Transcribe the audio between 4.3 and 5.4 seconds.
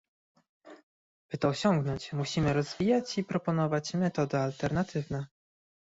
alternatywne